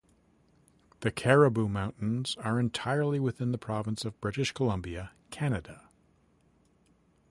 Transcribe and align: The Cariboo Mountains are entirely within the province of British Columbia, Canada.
The 1.01 1.11
Cariboo 1.11 1.69
Mountains 1.69 2.35
are 2.39 2.59
entirely 2.59 3.19
within 3.19 3.51
the 3.51 3.59
province 3.59 4.03
of 4.03 4.19
British 4.19 4.51
Columbia, 4.51 5.11
Canada. 5.29 5.89